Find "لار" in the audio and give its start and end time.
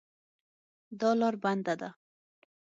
1.19-1.35